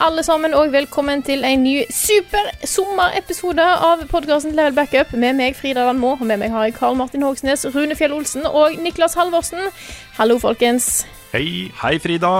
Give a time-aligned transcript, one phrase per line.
[0.00, 5.56] Alle sammen, og velkommen til en ny super sommerepisode av podkasten Level Backup med meg,
[5.56, 9.16] Frida Landmo, og med meg har jeg Karl Martin Hogsnes, Rune Fjell Olsen og Niklas
[9.16, 9.70] Halvorsen.
[10.18, 11.06] Hallo, folkens.
[11.32, 12.32] Hei, hei Frida.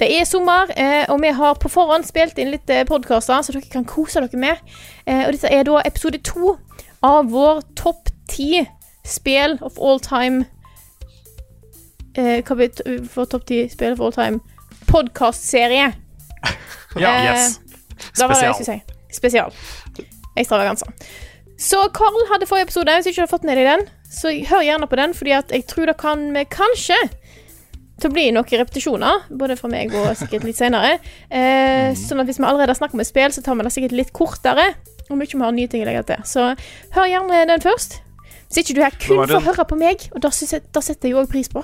[0.00, 3.72] Det er sommer, eh, og vi har på forhånd spilt inn litt podkaster, så dere
[3.72, 4.62] kan kose dere med.
[5.06, 6.56] Eh, og dette er da episode to
[7.02, 8.66] av vår topp ti
[9.04, 10.44] spill of all time
[12.14, 14.40] eh, Hva betyr for topp ti spill of all time?
[14.86, 15.92] Podkastserie.
[16.98, 17.60] Ja, Eh, yes.
[18.00, 18.28] Spesial.
[18.28, 18.78] var det jeg si.
[19.16, 19.52] Spesial.
[20.36, 20.92] Ekstravaganser.
[21.60, 24.62] Så Carl hadde forrige episode, hvis du ikke har fått ned i den, så hør
[24.64, 26.96] gjerne på den, fordi jeg tror det kan vi kanskje
[28.00, 30.94] til å bli noen repetisjoner, både fra meg og sikkert litt senere.
[31.28, 33.74] Eh, sånn at hvis vi allerede har snakket om et spill, så tar vi det
[33.74, 34.70] sikkert litt kortere.
[35.10, 36.22] Og mye vi har nye ting å legge til.
[36.24, 36.46] Så
[36.96, 37.98] hør gjerne den først.
[38.48, 41.20] Hvis ikke du er kun for å høre på meg, og da setter jeg jo
[41.20, 41.62] òg pris på.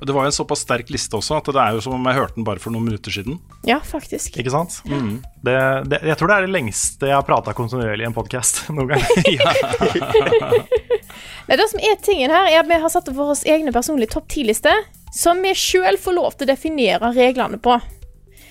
[0.00, 2.18] Det var jo en såpass sterk liste også at det er jo som om jeg
[2.18, 3.34] hørte den bare for noen minutter siden.
[3.68, 4.36] Ja, faktisk.
[4.38, 4.72] Ikke sant?
[4.86, 5.56] Det,
[5.90, 8.88] det, jeg tror det er det lengste jeg har prata kontinuerlig i en podkast noen
[8.92, 9.04] gang.
[11.46, 14.26] Nei, det som er tingen her, er at vi har satt våre egne personlige topp
[14.32, 14.72] 10-liste,
[15.14, 17.74] som vi sjøl får lov til å definere reglene på.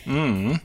[0.05, 0.55] Mm.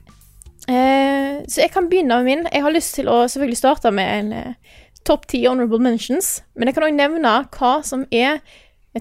[0.71, 2.47] Eh, så jeg kan begynne med min.
[2.53, 4.79] Jeg har lyst til å selvfølgelig starte med en eh,
[5.09, 8.39] topp 10 honorable mentions, men jeg kan òg nevne hva som er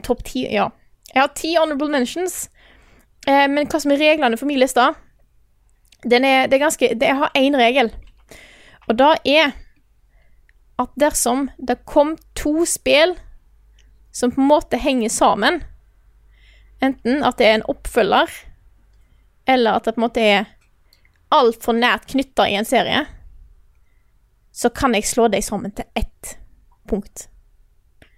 [0.06, 0.70] topp 10 Ja.
[1.14, 2.50] Jeg har ti honorable mentions,
[3.28, 4.90] eh, men hva som er reglene for min liste
[6.08, 7.90] den er, det er ganske det, Jeg har én regel,
[8.88, 9.52] og da er
[10.80, 13.18] at dersom det kom to spill
[14.16, 15.60] som på en måte henger sammen,
[16.82, 18.32] enten at det er en oppfølger,
[19.48, 20.48] eller at det på en måte er
[21.36, 23.04] altfor nært knytta i en serie,
[24.56, 26.38] så kan jeg slå dem sammen til ett
[26.90, 27.28] punkt.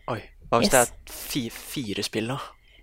[0.07, 0.21] Oi.
[0.49, 0.71] Hva hvis Yes.
[0.71, 2.37] det er fire, fire spill, da?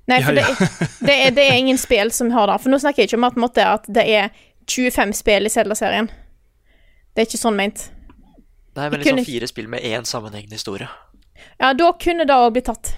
[0.09, 0.55] Nei, for Ja, ja.
[0.59, 2.59] Det, er, det, er, det er ingen spill som har det.
[2.65, 4.31] For nå snakker jeg ikke om at, på måte, at det er
[4.69, 6.09] 25 spill i Zelda-serien.
[7.13, 7.89] Det er ikke sånn ment.
[8.79, 10.89] Nei, men liksom kunne- fire spill med én sammenhengende historie.
[11.61, 12.95] Ja, da kunne det òg blitt tatt.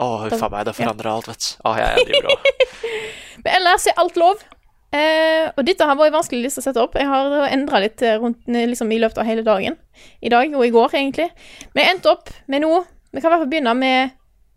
[0.00, 1.50] Å, huff a meg, det forandrer alt, vet du.
[1.68, 4.42] Å, jeg, jeg driver og Men ellers er alt lov.
[4.90, 6.96] Eh, og dette har vært vanskelig vanskelig til å sette opp.
[6.98, 9.76] Jeg har endra litt eh, rundt, eh, liksom, i løpet av hele dagen.
[10.20, 11.28] I dag og i går, egentlig.
[11.74, 14.12] Men jeg endte opp med noe Vi kan i hvert fall begynne med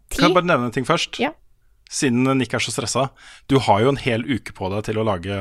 [0.10, 0.20] ti.
[0.20, 1.18] Kan jeg bare nevne en ting først?
[1.22, 1.32] Ja.
[1.94, 3.08] Siden Nick er så stressa.
[3.52, 5.36] Du har jo en hel uke på deg til å lage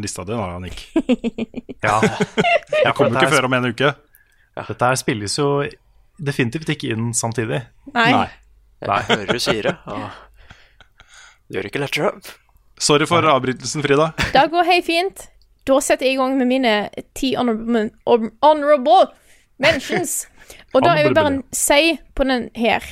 [0.00, 0.86] lista di, da, Nick.
[1.84, 2.00] Ja.
[2.02, 3.92] Jeg kommer ikke før om en uke.
[4.58, 5.48] Dette her spilles jo
[6.18, 7.60] definitivt ikke inn samtidig.
[7.94, 8.08] Nei.
[8.16, 8.28] Nei.
[8.82, 9.74] Jeg hører du sier det.
[9.86, 10.08] og
[11.46, 12.10] Det gjør det ikke lettere.
[12.82, 14.08] Sorry for avbrytelsen, Frida.
[14.34, 15.22] Det går helt fint.
[15.68, 16.74] Da setter jeg i gang med mine
[17.18, 17.88] ti honorable,
[18.42, 19.10] honorable
[19.62, 20.22] mentions.
[20.72, 22.84] Og da jeg vil bare si på den her,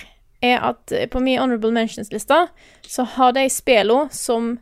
[0.46, 2.46] er at på min honorable mentions-lista
[2.86, 4.56] så har de spillene som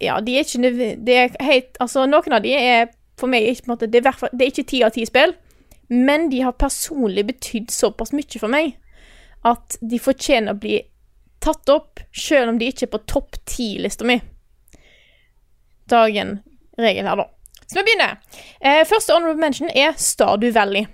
[0.00, 0.70] Ja, de er ikke
[1.06, 4.02] de er helt Altså, noen av de er for meg ikke på en måte Det
[4.02, 5.32] er, det er ikke ti av ti spill,
[5.88, 8.74] men de har personlig betydd såpass mye for meg
[9.46, 10.80] at de fortjener å bli
[11.44, 14.18] tatt opp, selv om de ikke er på topp ti-lista mi.
[15.86, 16.40] Dagen
[16.80, 17.28] regel her, da.
[17.66, 18.16] Så vi begynner.
[18.60, 20.86] Eh, første honorable mention er Stardew Valley.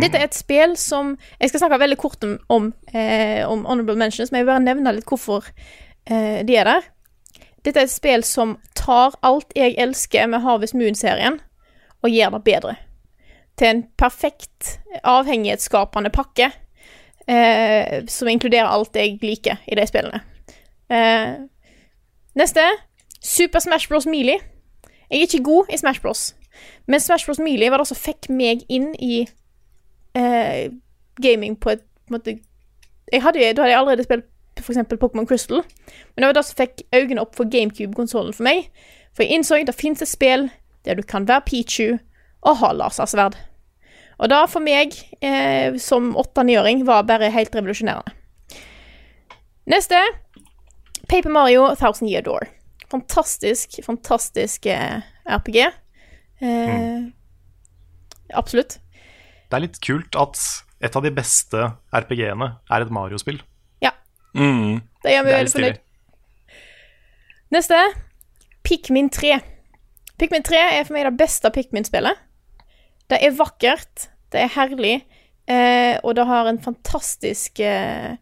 [0.00, 3.96] Dette er et spill som Jeg skal snakke veldig kort om, om, eh, om honorable
[3.98, 5.46] mentions, men jeg vil bare nevne litt hvorfor
[6.10, 6.88] eh, de er der.
[7.64, 11.38] Dette er et spill som tar alt jeg elsker med Harvest Moon-serien,
[12.02, 12.74] og gjør det bedre.
[13.56, 16.50] Til en perfekt avhengighetsskapende pakke
[17.28, 20.20] eh, som inkluderer alt jeg liker i de spillene.
[20.90, 21.38] Eh,
[22.34, 22.66] neste
[23.24, 24.06] Super Smash Bros.
[24.06, 24.42] Melee.
[25.10, 26.34] Jeg er ikke god i Smash Bros.
[26.86, 27.38] Men Smash Bros.
[27.38, 29.24] Melee var det som fikk meg inn i
[30.14, 30.70] eh,
[31.22, 32.38] gaming på et på måte
[33.12, 34.78] hadde, Da hadde jeg allerede spilt f.eks.
[35.00, 35.62] Pokémon Crystal,
[36.14, 38.68] men det var det som fikk øynene opp for GameCube-konsollen for meg.
[39.14, 40.48] For jeg innså at det fins et spill
[40.84, 41.98] der du kan være Pichu
[42.44, 43.36] og ha lasersverd.
[44.18, 44.94] Og da for meg,
[45.24, 48.14] eh, som åtte-niåring, var bare helt revolusjonerende.
[49.66, 49.98] Neste.
[51.08, 52.46] Paper Mario Thousand Year Door.
[52.90, 55.58] Fantastisk, fantastisk eh, RPG.
[56.40, 57.02] Eh,
[58.34, 58.78] Absolutt.
[59.48, 60.40] Det er litt kult at
[60.84, 63.40] et av de beste RPG-ene er et Mario-spill.
[63.84, 63.94] Ja.
[64.36, 64.82] Mm.
[65.04, 65.80] Det gjør meg er veldig fornøyd.
[67.54, 67.80] Neste.
[68.64, 69.38] Pikmin 3.
[70.18, 72.20] Pikmin 3 er for meg det beste Pikmin-spillet.
[73.12, 74.94] Det er vakkert, det er herlig,
[75.46, 78.16] eh, og det har en fantastisk eh,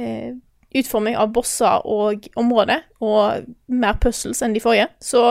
[0.00, 0.30] eh,
[0.74, 4.88] utforming av bosser og områder, og mer puzzles enn de forrige.
[5.04, 5.26] Så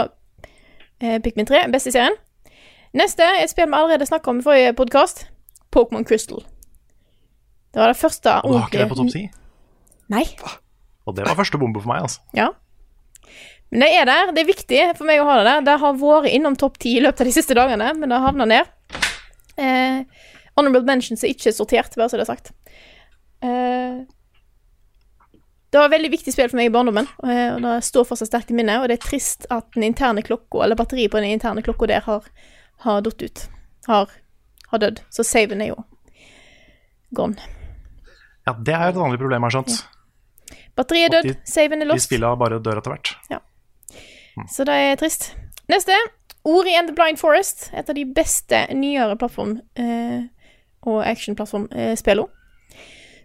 [1.02, 2.16] eh, Pikmin 3 er best i serien.
[2.94, 5.24] Neste er et spill vi allerede snakka om i forrige podkast.
[5.74, 6.44] Pokémon Crystal.
[7.74, 9.24] Det var det første Og Var ikke det på topp ti?
[10.14, 10.26] Nei.
[11.10, 12.22] Og det var første bombe for meg, altså.
[12.38, 12.52] Ja.
[13.74, 14.34] Men det er der.
[14.36, 15.66] Det er viktig for meg å ha det der.
[15.66, 18.30] Det har vært innom topp ti i løpet av de siste dagene, men det har
[18.30, 18.70] havna ned.
[19.58, 20.04] Eh,
[20.54, 22.54] honorable mentions er ikke sortert, bare så det er sagt.
[23.42, 24.04] Eh,
[25.74, 28.30] det var et veldig viktig spill for meg i barndommen, eh, og det står fortsatt
[28.30, 28.84] sterkt i minnet.
[28.84, 32.06] Og det er trist at den interne klokka, eller batteriet på den interne klokka der,
[32.06, 32.30] har,
[32.84, 33.46] har datt ut.
[33.88, 34.10] Har,
[34.72, 35.02] har dødd.
[35.14, 35.80] Så saven er jo
[37.16, 37.38] gone.
[38.48, 40.60] Ja, det er et vanlig problem, har jeg skjønt.
[40.76, 42.08] Batteriet er dødd, de- saven er De lost.
[42.10, 43.14] spilla bare dør etter hvert.
[44.50, 45.30] Så det er trist.
[45.70, 45.94] Neste.
[46.44, 47.70] Ori and the Blind Forest.
[47.74, 50.24] Et av de beste nyere plattform- eh,
[50.84, 52.28] og actionplattformspillene.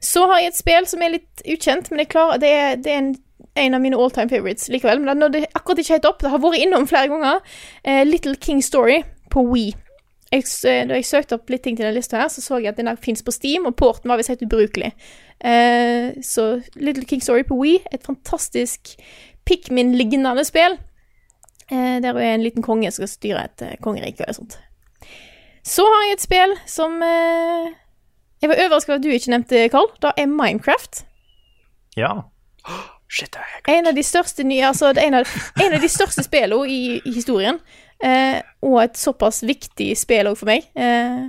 [0.00, 2.92] Så har jeg et spill som er litt ukjent, men jeg klarer, det er, det
[2.92, 3.08] er en,
[3.56, 5.00] en av mine all time favorites likevel.
[5.00, 6.20] Men det nådde akkurat ikke helt opp.
[6.22, 7.40] Det har vært innom flere ganger.
[7.82, 9.70] Eh, Little King Story på Wii.
[10.32, 12.74] Jeg, eh, da jeg søkte opp litt ting til denne lista her, så så jeg
[12.74, 14.92] at den fins på Steam, og porten var visst helt ubrukelig.
[15.40, 18.96] Eh, så Little King Story på Wii, et fantastisk
[19.48, 20.76] Pikmin-lignende spill.
[21.70, 24.58] Eh, der er en liten konge som skal styre et eh, kongerike eller sånt.
[25.64, 27.74] Så har jeg et spill som eh,
[28.40, 29.90] Jeg var overrasket over at du ikke nevnte, Carl.
[30.02, 31.04] Det er Minecraft.
[31.96, 32.12] Ja.
[33.08, 35.80] Shit, det er En av de største nye Altså, det er en av, en av
[35.80, 37.60] de største spillene i, i historien.
[38.04, 40.66] Eh, og et såpass viktig spill òg for meg.
[40.78, 41.28] Eh,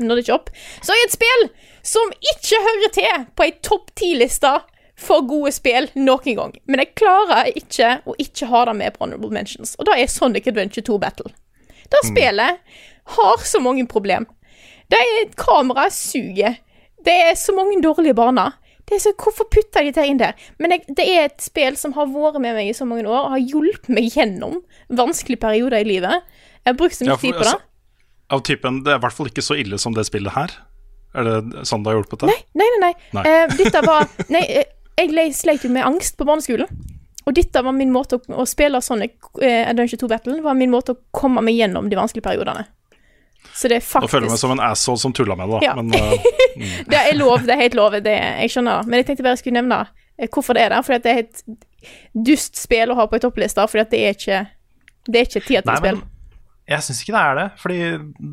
[0.00, 0.50] nådde ikke opp.
[0.80, 1.46] Så er det et spill
[1.86, 4.52] som ikke hører til på ei topp ti-liste
[5.00, 6.56] for gode spill noen gang.
[6.68, 10.12] Men jeg klarer ikke å ikke ha det med på Honorable Mentions, og det er
[10.12, 11.32] Sonic Adventure 2 Battle.
[11.90, 12.60] Det spillet
[13.16, 14.28] har så mange problem.
[14.90, 16.58] Det er Kameraet suger.
[17.04, 18.52] Det er så mange dårlige baner.
[18.90, 20.34] Det så, Hvorfor putter de det inn der?
[20.58, 23.28] Men jeg, det er et spill som har vært med meg i så mange år
[23.28, 24.56] og har hjulpet meg gjennom
[24.90, 26.24] vanskelige perioder i livet.
[26.64, 27.52] Jeg har brukt så mye Ja, tid på det.
[27.54, 27.60] altså,
[28.30, 30.52] av typen Det er i hvert fall ikke så ille som det spillet her.
[31.14, 32.34] Er det sånn det har hjulpet deg?
[32.58, 32.92] Nei, nei, nei.
[33.16, 33.24] Nei.
[33.26, 34.68] Uh, dette var Nei, eh,
[35.00, 36.68] jeg le- sleit jo med angst på barneskolen.
[37.28, 40.70] Og dette var min måte å, å spille Sonic uh, Adventure 2 Battle var min
[40.72, 42.66] måte å komme meg gjennom de vanskelige periodene.
[43.54, 45.64] Så det er Nå føler jeg meg som en asshole som tulla med det, da.
[45.64, 45.74] Ja.
[45.74, 47.96] Men eh, Det er lov, det er helt lov.
[48.04, 48.12] Det,
[48.44, 48.86] jeg skjønner.
[48.86, 49.80] Men jeg tenkte bare jeg skulle nevne
[50.18, 50.82] eh, hvorfor det er der.
[50.86, 54.16] Fordi at det er et dust spill å ha på ei toppliste, fordi det er
[54.16, 54.40] ikke
[55.08, 56.00] Det er ikke Nei, tiåttispill.
[56.00, 57.46] men jeg syns ikke det er det.
[57.64, 57.78] Fordi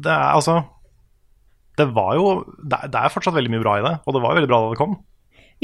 [0.05, 0.57] det er altså
[1.77, 2.25] Det var jo
[2.61, 4.51] Det er, det er fortsatt veldig mye bra i det, og det var jo veldig
[4.51, 4.97] bra da det kom.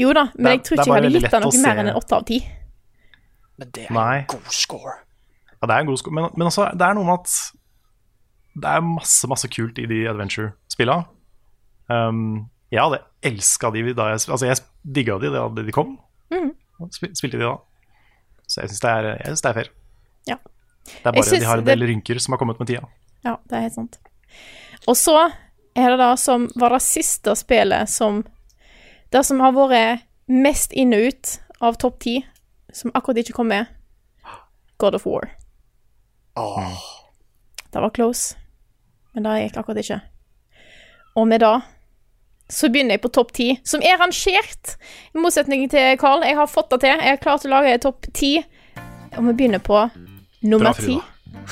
[0.00, 1.80] Jo da, men det er- jeg tror er ikke jeg hadde gitt det noe mer
[1.84, 2.40] enn en åtte av ti.
[3.58, 4.16] Men det er Nei.
[4.18, 4.94] en god score.
[5.60, 7.36] Ja, det er en god score, men, men også, det er noe med at
[8.54, 11.00] det er masse, masse kult i de adventure-spilla.
[11.90, 14.60] Um, jeg hadde elska de da jeg Altså, jeg
[14.96, 15.96] digga de da de kom.
[16.32, 16.52] Mm.
[16.94, 17.56] Spil, spilte de da.
[18.46, 18.94] Så jeg syns det,
[19.24, 19.70] det er fair.
[20.28, 20.36] Ja.
[20.84, 22.86] Det er bare de har en det- del rynker som har kommet med tida.
[23.24, 23.98] Ja, det er helt sant.
[24.86, 25.16] Og så
[25.74, 28.24] er det da som var det siste spillet som
[29.10, 32.24] Det som har vært mest inn og ut av topp ti,
[32.72, 33.66] som akkurat ikke kom med,
[34.78, 35.30] God of War.
[36.36, 36.74] Oh.
[37.70, 38.34] Det var close,
[39.14, 40.00] men det gikk akkurat ikke.
[41.14, 41.54] Og med det
[42.50, 44.74] så begynner jeg på topp ti, som er rangert,
[45.14, 46.24] i motsetning til Carl.
[46.26, 47.00] Jeg har fått det til.
[47.00, 48.36] Jeg er klar til å lage topp ti,
[49.16, 49.78] og vi begynner på
[50.44, 50.98] nummer Bra, ti.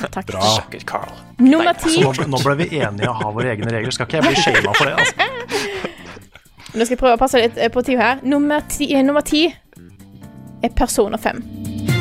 [0.02, 0.26] Takk.
[0.28, 0.42] Bra.
[0.58, 1.14] suck Carl.
[1.38, 1.96] Nummer ti.
[1.96, 3.94] Så nå, nå ble vi enige å ha våre egne regler.
[3.94, 4.98] Skal ikke jeg bli shama for det?
[5.00, 5.90] Altså.
[6.72, 8.22] Nå skal jeg prøve å passe litt eh, på tid her.
[8.24, 11.91] Nummer ti, eh, nummer ti er Persona 5.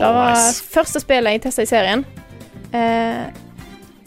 [0.00, 0.62] Det Oh, var nice.
[0.64, 2.04] første spillet jeg testa i serien.
[2.72, 3.26] Eh,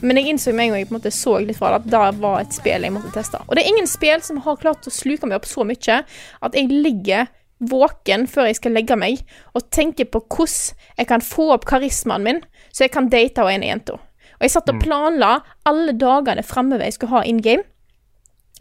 [0.04, 1.92] men jeg innså med en gang jeg på en måte så litt fra det, at
[1.94, 3.40] det var et spill jeg måtte teste.
[3.46, 6.58] Og det er ingen spill som har klart å sluke meg opp så mye at
[6.58, 7.30] jeg ligger
[7.64, 9.22] våken før jeg skal legge meg,
[9.56, 12.42] og tenker på hvordan jeg kan få opp karismaen min,
[12.74, 13.94] så jeg kan date og ene jenta.
[13.94, 15.38] Og jeg satt og planla
[15.70, 17.64] alle dagene framover jeg skulle ha in game,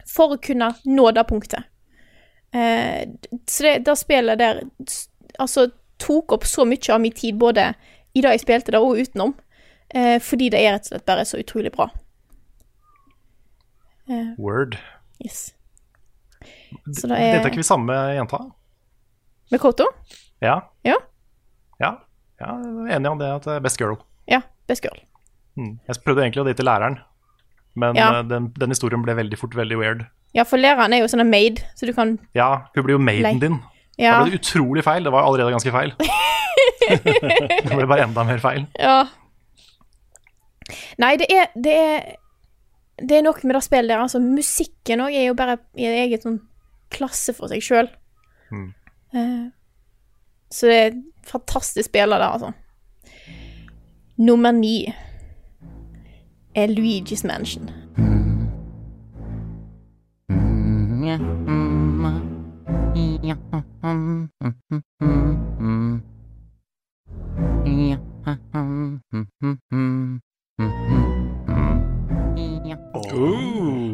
[0.07, 1.65] for å kunne nå det punktet.
[2.53, 3.03] Eh,
[3.49, 4.61] så det, det spillet der
[5.41, 5.71] altså
[6.03, 7.69] tok opp så mye av min tid, både
[8.13, 9.33] i det jeg spilte det, og utenom.
[9.95, 11.87] eh, fordi det er rett og slett bare så utrolig bra.
[14.37, 14.77] Word.
[15.23, 15.53] Yes.
[16.91, 18.39] Så det er Dette er ikke vi samme jenta?
[19.53, 19.85] Med Koto?
[20.43, 20.57] Ja.
[20.83, 20.97] Ja.
[21.79, 21.93] Ja,
[22.41, 22.55] ja
[22.97, 23.95] enig om det at det er best girl.
[24.27, 24.41] Ja.
[24.67, 24.97] Best girl.
[25.59, 25.77] Mm.
[25.87, 26.97] Jeg prøvde egentlig å date læreren,
[27.79, 28.09] men Ja.
[28.19, 30.05] eh, den, den historien ble veldig fort veldig weird.
[30.33, 32.99] Ja, for læreren er jo sånn en maid, så du kan Ja, hun blir jo
[32.99, 33.59] maiden din.
[33.99, 34.17] Ja.
[34.17, 35.03] Da ble det utrolig feil.
[35.05, 35.93] Det var allerede ganske feil.
[37.63, 38.65] det ble bare enda mer feil.
[38.79, 39.03] ja.
[40.97, 42.05] Nei, det er, det er
[43.03, 43.99] Det er noe med det spillet der.
[44.05, 46.39] Altså, musikken òg er jo bare i en egen sånn
[46.93, 47.89] klasse for seg sjøl.
[48.53, 48.69] Mm.
[50.53, 52.51] så det er et fantastisk spiller der, altså.
[54.21, 54.93] Nummer ni
[56.55, 57.71] er Luigi's Mansion.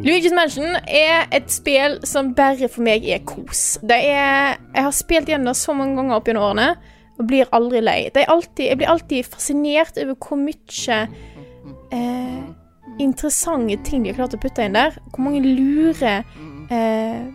[0.03, 3.79] Luigi's Mansion er et spill som bare for meg er kos.
[3.83, 6.69] Er Jeg har spilt gjennom så mange ganger opp gjennom årene
[7.19, 7.99] og blir aldri lei.
[8.15, 10.99] Alltid, jeg blir alltid fascinert over hvor mye
[11.91, 12.39] eh,
[12.99, 14.95] interessante ting de har klart å putte inn der.
[15.11, 16.15] Hvor mange lure
[16.71, 17.27] eh,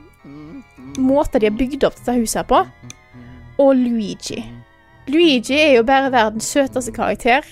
[0.99, 2.61] måter de har bygd opp dette huset her på.
[3.63, 4.41] Og Luigi.
[5.11, 7.47] Luigi er jo bare verdens søteste karakter.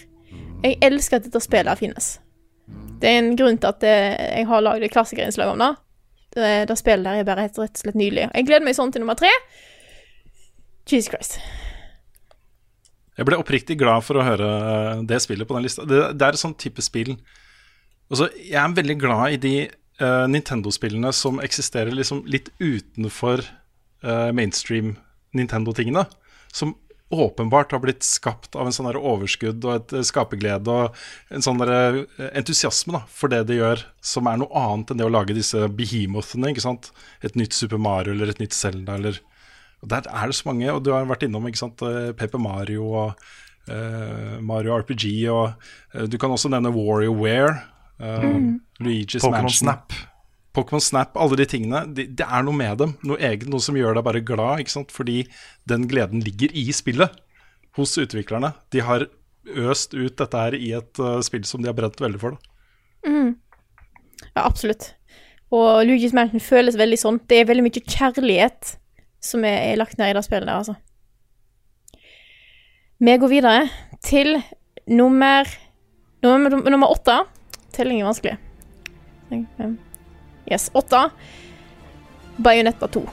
[0.62, 2.14] Jeg elsker at dette spillet finnes.
[3.02, 5.72] Det er en grunn til at eh, jeg har lagd et klassikerinnslag om det.
[6.32, 8.28] Det, spillet der er bare rett og slett nydelig.
[8.30, 9.30] Jeg gleder meg sånn til nummer tre.
[10.88, 11.36] Jesus Christ.
[13.18, 15.84] Jeg ble oppriktig glad for å høre eh, det spillet på den lista.
[15.88, 17.16] Det, det er et sånt type spill
[18.12, 19.54] Altså, Jeg er veldig glad i de
[20.02, 23.44] eh, Nintendo-spillene som eksisterer liksom litt utenfor
[24.04, 24.96] uh, mainstream
[25.36, 26.04] Nintendo-tingene.
[26.52, 26.76] Som
[27.12, 31.60] åpenbart har blitt skapt av en sånn overskudd og et eh, skaperglede og en sånn
[32.32, 35.68] entusiasme da, for det de gjør, som er noe annet enn det å lage disse
[35.76, 36.52] behemothene.
[36.52, 36.88] ikke sant?
[37.20, 39.20] Et nytt Super Mario eller et nytt Zelda eller
[39.82, 41.80] og Der er det så mange, og du har vært innom ikke sant,
[42.14, 43.24] Paper Mario og
[43.70, 45.52] uh, Mario RPG, og
[45.94, 47.56] uh, du kan også nevne WarioWare,
[48.02, 48.26] uh,
[48.82, 49.68] Luigi's Pokémon Mansion.
[49.68, 49.96] Snap.
[50.52, 51.84] Pokémon Snap, alle de tingene.
[51.96, 52.94] Det de er noe med dem.
[53.08, 54.64] Noe eget, noe som gjør deg bare glad.
[54.64, 54.92] ikke sant?
[54.92, 55.22] Fordi
[55.70, 57.14] den gleden ligger i spillet
[57.78, 58.52] hos utviklerne.
[58.74, 59.06] De har
[59.48, 62.36] øst ut dette her i et uh, spill som de har brent veldig for.
[62.36, 62.48] Da.
[64.32, 64.92] Ja, absolutt.
[65.52, 67.18] Og Luigi's Mansion føles veldig sånn.
[67.28, 68.76] Det er veldig mye kjærlighet
[69.22, 70.76] som er, er lagt ned i det spillet der, altså.
[73.02, 73.66] Vi går videre
[74.04, 74.36] til
[74.86, 75.48] nummer
[76.22, 77.16] Nummer, nummer åtte.
[77.72, 78.36] Telling er vanskelig.
[80.50, 81.10] Yes, åtte.
[82.36, 83.08] Bajonetta 2.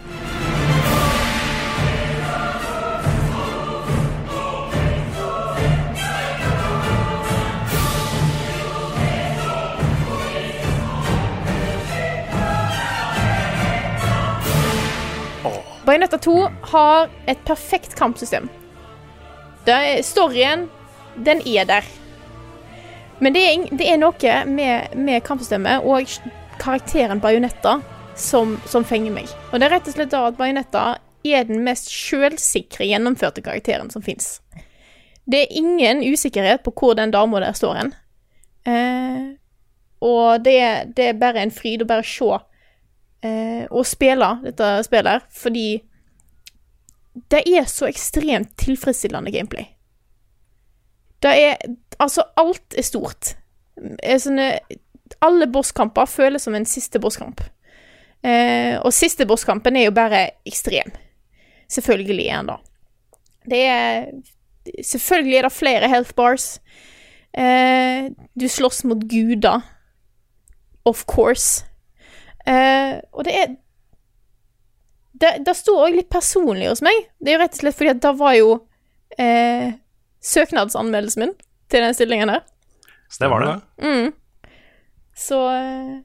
[15.86, 18.50] Bajonetta 2 har et perfekt kampsystem.
[19.66, 20.68] Det storyen,
[21.16, 21.88] den er der.
[23.20, 26.08] Men det er, det er noe med, med kampsystemet og
[26.60, 27.80] karakteren Bajonetta
[28.20, 29.32] som, som fenger meg.
[29.52, 30.84] Og det er rett og slett da at Bajonetta
[31.28, 34.38] er den mest sjølsikre gjennomførte karakteren som fins.
[35.30, 37.92] Det er ingen usikkerhet på hvor den dama der står hen.
[38.68, 39.26] Eh,
[40.06, 40.60] og det,
[40.96, 42.30] det er bare en fryd å bare se
[43.28, 45.68] eh, og spille dette spillet her, fordi
[47.30, 49.68] det er så ekstremt tilfredsstillende gameplay.
[51.20, 51.58] Det er
[52.00, 53.34] Altså, alt er stort.
[54.04, 54.52] Er sånne,
[55.26, 57.42] alle bosskamper føles som en siste bosskamp.
[58.24, 60.92] Eh, og siste bosskampen er jo bare ekstrem.
[61.72, 62.60] Selvfølgelig er den da.
[63.50, 64.12] Det er
[64.86, 66.60] Selvfølgelig er det flere health bars.
[67.34, 69.64] Eh, du slåss mot guder.
[70.86, 71.66] Of course.
[72.46, 73.56] Eh, og det er
[75.20, 76.96] Det, det står òg litt personlig hos meg.
[77.20, 78.52] Det er jo rett og slett fordi at det var jo
[79.20, 79.74] eh,
[80.24, 81.34] søknadsanmeldelsen min
[81.70, 82.46] til den stillingen der.
[83.10, 83.56] Så det var det.
[83.82, 84.14] Mm.
[85.20, 85.98] Så eh,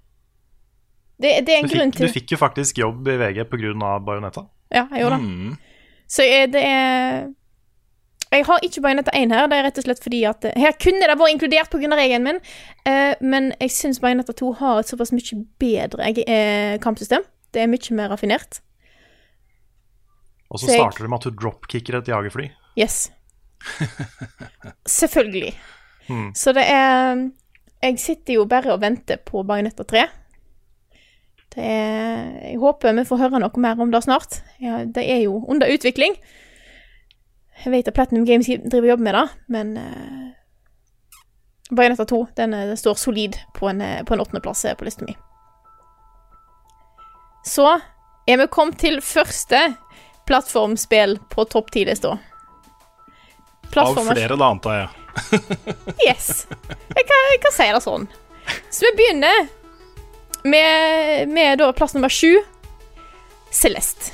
[1.23, 3.92] det, det er en fikk, grunn til du fikk jo faktisk jobb i VG pga.
[4.04, 4.47] Bajonetta.
[4.75, 5.25] Ja, jeg gjorde det.
[5.30, 5.56] Mm.
[6.11, 7.30] Så det er
[8.35, 9.47] Jeg har ikke Bajonetta 1 her.
[9.49, 11.90] Det er rett og slett fordi at eh, Her kunne det vært inkludert pga.
[11.94, 12.40] regelen min,
[12.90, 17.23] eh, men jeg syns Bajonetta 2 har et såpass mye bedre eh, kampsystem.
[17.54, 18.59] Det er mye mer raffinert.
[20.50, 22.50] Og så Så jeg- starter det med at du dropkicker et jagerfly.
[22.76, 23.11] Yes.
[25.00, 25.54] Selvfølgelig.
[26.09, 26.35] Mm.
[26.37, 27.30] Så det er
[27.83, 30.06] Jeg sitter jo bare og venter på Bajonetta 3.
[31.54, 34.42] Det er Jeg håper vi får høre noe mer om det snart.
[34.61, 36.16] Ja, det er jo under utvikling.
[37.64, 40.25] Jeg vet at Platinum Games driver og jobber med det, men uh,
[41.71, 45.04] Bajonetta 2 den, eh, den står solid på en, eh, på en åttendeplass på lista
[45.04, 45.14] mi.
[47.44, 47.80] Så
[48.26, 49.76] er vi kommet til første
[50.26, 52.18] plattformspill på topp ti-lista.
[53.76, 54.88] Av flere, da, antar jeg.
[56.07, 56.47] Yes.
[56.95, 58.09] Jeg kan, jeg kan si det sånn.
[58.71, 59.47] Så vi begynner
[60.45, 62.37] med, med da plass nummer sju.
[63.54, 64.11] Celeste.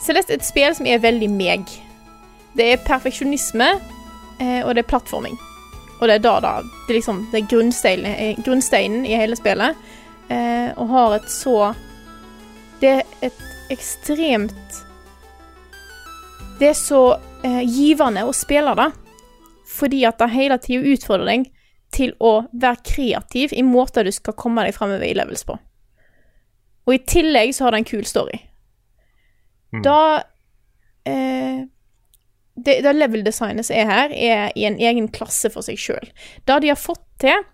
[0.00, 1.70] Celeste er et spill som er veldig meg.
[2.58, 3.68] Det er perfeksjonisme,
[4.42, 5.38] eh, og det er plattforming.
[6.00, 6.52] Og det er da, da.
[6.86, 9.76] Det er liksom det er grunnsteinen, eh, grunnsteinen i hele spillet.
[10.30, 11.74] Eh, og har et så
[12.80, 13.40] Det er et
[13.74, 14.76] ekstremt
[16.60, 17.00] Det er så
[17.42, 18.86] eh, givende å spille det,
[19.66, 21.48] fordi at det hele tida utfordrer deg
[21.90, 25.56] til å være kreativ i måter du skal komme deg fremover i levels på.
[26.86, 28.38] Og i tillegg så har det en kul story.
[29.82, 30.22] Da
[31.08, 31.64] eh,
[32.54, 36.10] det, det level-designet som er her, er i en egen klasse for seg sjøl.
[36.44, 37.46] Det de har fått til,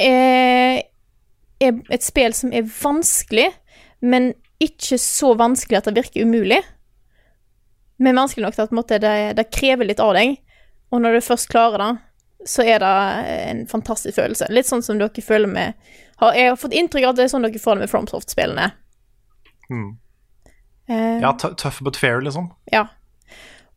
[0.00, 0.82] er,
[1.60, 3.48] er et spill som er vanskelig,
[4.00, 6.60] men ikke så vanskelig at det virker umulig.
[8.00, 10.38] Men vanskelig nok til at måte, det, det krever litt av deg.
[10.90, 11.90] Og når du først klarer det,
[12.48, 12.92] så er det
[13.50, 14.48] en fantastisk følelse.
[14.52, 15.76] Litt sånn som dere føler med
[16.20, 18.70] har, Jeg har fått inntrykk av at det er sånn dere får det med FromSoft-spillene.
[19.70, 19.90] Mm.
[20.90, 22.48] Uh, Ja, tough but fair, liksom.
[22.72, 22.86] Ja.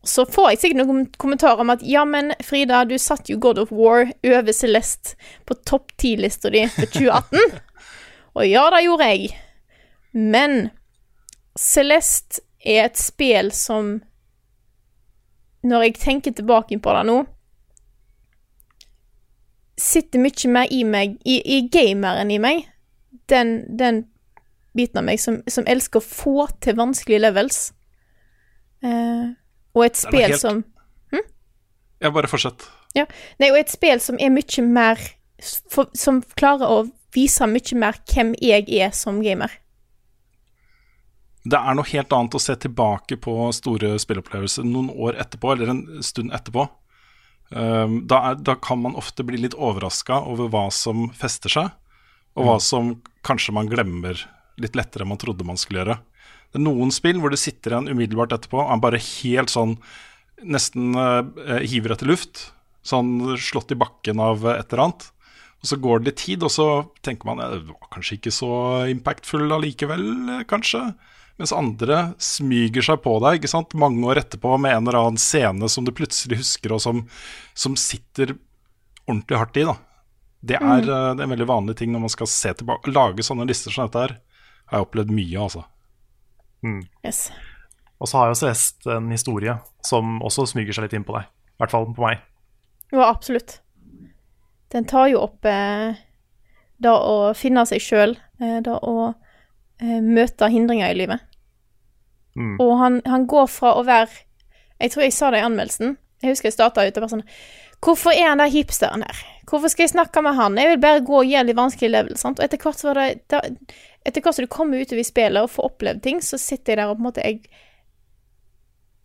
[0.03, 3.59] Så får jeg sikkert noen kommentarer om at ja, men Frida, du satt jo God
[3.61, 5.15] of War over Celeste
[5.47, 7.59] på topp ti-lista di for 2018.
[8.35, 9.29] Og ja, det gjorde jeg.
[10.13, 10.69] Men
[11.59, 13.99] Celeste er et spill som
[15.63, 17.17] Når jeg tenker tilbake på det nå
[19.79, 22.67] Sitter mye mer i meg, i, i gameren i meg,
[23.31, 24.03] den, den
[24.77, 27.57] biten av meg som, som elsker å få til vanskelige levels.
[28.85, 29.33] Eh,
[29.73, 30.61] og et spill helt- som
[32.03, 32.67] Ja, bare fortsett.
[32.95, 33.05] ja,
[33.39, 34.99] Nei, og et spill som er mye mer
[35.71, 36.79] for, Som klarer å
[37.13, 39.51] vise mye mer hvem jeg er som gamer.
[41.43, 45.73] Det er noe helt annet å se tilbake på store spillopplevelser noen år etterpå, eller
[45.73, 46.69] en stund etterpå.
[47.53, 51.73] Um, da, er, da kan man ofte bli litt overraska over hva som fester seg,
[52.33, 52.95] og hva som
[53.27, 54.17] kanskje man glemmer
[54.61, 55.99] litt lettere enn man trodde man skulle gjøre.
[56.53, 59.77] Det er noen spill hvor det sitter en umiddelbart etterpå, og er bare helt sånn
[60.43, 62.39] Nesten eh, hiver etter luft.
[62.83, 65.05] Sånn slått i bakken av et eller annet.
[65.63, 66.67] Og så går det litt tid, og så
[67.05, 68.49] tenker man ja, det var kanskje ikke så
[68.91, 70.03] impactfull allikevel,
[70.49, 70.81] kanskje.
[71.39, 73.71] Mens andre smyger seg på deg ikke sant?
[73.79, 76.99] mange år etterpå med en eller annen scene som du plutselig husker, og som,
[77.57, 78.35] som sitter
[79.07, 79.63] ordentlig hardt i.
[79.71, 79.77] da.
[80.43, 80.89] Det er, Mm.
[80.91, 82.91] eh, det er en veldig vanlig ting når man skal se tilbake.
[82.91, 84.17] Lage sånne lister som dette her,
[84.67, 85.63] har jeg opplevd mye, altså.
[87.03, 87.29] Yes.
[88.03, 91.27] Og så har jo Celeste en historie som også smyger seg litt inn på deg.
[91.55, 92.19] I hvert fall på meg.
[92.91, 93.57] Jo, absolutt.
[94.73, 95.99] Den tar jo opp eh,
[96.81, 101.25] det å finne seg sjøl, eh, det å eh, møte hindringer i livet.
[102.33, 102.55] Mm.
[102.61, 104.09] Og han, han går fra å være
[104.81, 105.93] Jeg tror jeg sa det i anmeldelsen.
[106.23, 107.27] Jeg husker jeg starta ut og bare sånn
[107.83, 109.21] Hvorfor er han der hipsteren her?
[109.49, 110.57] Hvorfor skal jeg snakke med han?
[110.57, 112.17] Jeg vil bare gå og gjøre litt vanskelig level.
[112.17, 112.39] Sant?
[112.39, 113.41] Og etter hvert så var det da,
[114.07, 116.79] Etter hvert som du kommer utover i spillet og får opplevd ting, så sitter jeg
[116.79, 117.43] der og på en måte Jeg,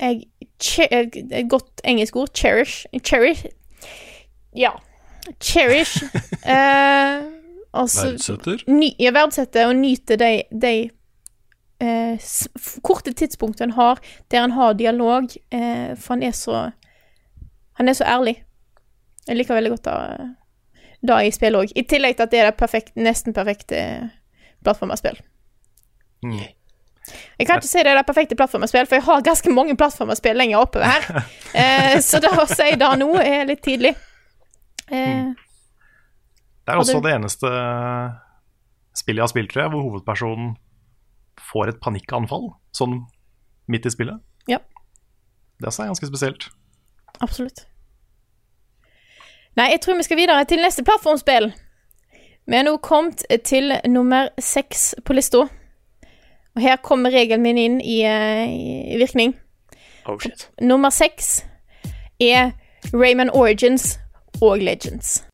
[0.01, 2.33] jeg Et godt engelsk ord.
[2.35, 2.87] Cherish.
[3.03, 3.45] Cherish.
[4.57, 4.73] Ja.
[5.41, 6.03] Cherish.
[6.55, 7.27] eh,
[7.73, 8.65] og så Verdsetter.
[8.67, 10.75] ny, ja, verdsetter og nyter de, de
[11.85, 12.29] eh,
[12.83, 16.71] korte tidspunktene han har, der han har dialog, eh, for han er så
[17.79, 18.43] Han er så ærlig.
[19.29, 20.35] Jeg liker veldig godt det,
[21.09, 21.73] det i spillet òg.
[21.77, 24.11] I tillegg til at det er det perfekt, nesten perfekte
[24.65, 25.21] plattformerspill.
[26.25, 26.41] Mm.
[27.39, 30.37] Jeg kan ikke si det er det perfekte plattformerspill, for jeg har ganske mange plattformerspill
[30.37, 31.23] lenger oppover her.
[31.59, 33.95] Eh, så da å si det nå er litt tidlig.
[34.91, 35.35] Eh,
[36.67, 37.49] Det er også det- eneste
[38.97, 40.57] spillet jeg har spilt, tror jeg, hvor hovedpersonen
[41.53, 43.07] får et panikkanfall, sånn
[43.69, 44.21] midt i spillet.
[44.49, 44.59] Ja.
[45.61, 46.49] Det også er ganske spesielt.
[47.21, 47.67] Absolutt.
[49.57, 51.53] Nei, jeg tror vi skal videre til neste plattformspill.
[52.49, 55.49] Vi er nå kommet til nummer seks på lista.
[56.57, 59.35] Og her kommer regelen min inn i, eh, i virkning.
[60.07, 60.49] Oh shit.
[60.61, 61.45] Nummer seks
[62.21, 62.53] er
[62.95, 63.99] Rayman Origins
[64.41, 65.25] og Legends.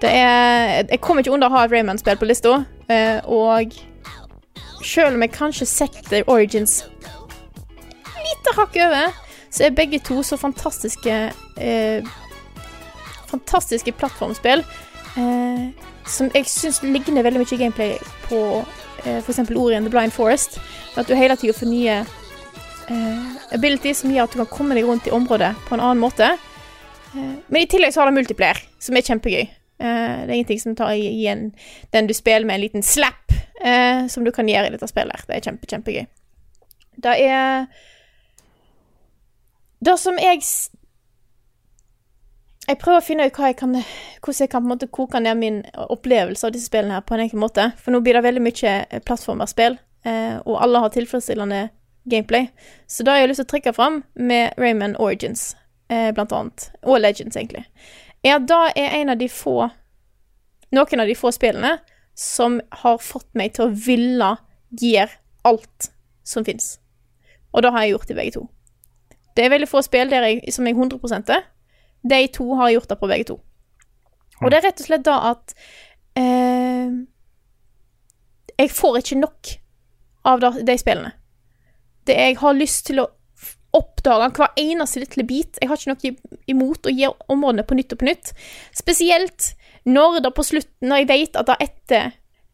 [0.00, 3.74] Det er Jeg kommer ikke under å ha et Rayman-spill på lista, eh, og
[4.84, 6.84] selv om jeg kanskje setter Origins
[8.20, 9.12] lite hakk over,
[9.50, 11.16] så er begge to så fantastiske
[11.60, 12.10] eh,
[13.30, 14.64] fantastiske plattformspill
[15.16, 15.70] eh,
[16.06, 18.40] som jeg syns ligner veldig mye gameplay på
[19.04, 19.38] f.eks.
[19.50, 20.60] ordet in the Blind Forest.
[20.96, 22.00] At du hele tida får nye
[22.90, 26.02] eh, abilities som gjør at du kan komme deg rundt i området på en annen
[26.02, 26.32] måte.
[27.14, 29.42] Eh, men i tillegg så har det multiplayer, som er kjempegøy.
[29.80, 31.50] Eh, det er ingenting som tar igjen
[31.94, 33.32] den du spiller med en liten slap,
[33.64, 35.26] eh, som du kan gjøre i dette spillet.
[35.28, 36.04] Det er kjempe, kjempegøy.
[37.00, 37.66] Det er
[39.80, 40.42] Det som jeg
[42.70, 46.46] Jeg prøver å finne ut jeg kan, hvordan jeg kan måte koke ned min opplevelse
[46.46, 47.64] av disse spillene her på en enkel måte.
[47.82, 51.64] For nå blir det veldig mye eh, plattformerspill, eh, og alle har tilfredsstillende
[52.10, 52.46] gameplay.
[52.86, 55.56] Så da har jeg lyst til å trekke fram med Rayman Origins,
[55.90, 56.68] eh, blant annet.
[56.86, 57.64] Og Legends, egentlig.
[58.22, 59.72] Ja, da er en av de få
[60.70, 61.80] Noen av de få spillene
[62.14, 64.28] som har fått meg til å ville
[64.78, 65.88] gjøre alt
[66.22, 66.76] som fins.
[67.50, 68.42] Og det har jeg gjort i begge to.
[69.34, 71.48] Det er veldig få spill der jeg, som jeg 100 er.
[72.02, 73.38] De to har gjort det på begge to.
[74.40, 75.54] Og det er rett og slett da at
[76.16, 76.92] eh,
[78.56, 79.54] Jeg får ikke nok
[80.30, 81.12] av de spillene.
[82.08, 83.08] Det jeg har lyst til å
[83.76, 85.58] oppdage hver eneste lille bit.
[85.60, 88.32] Jeg har ikke noe imot å gi områdene på nytt og på nytt.
[88.76, 89.52] Spesielt
[89.88, 92.10] når det på slutten, når jeg vet at da etter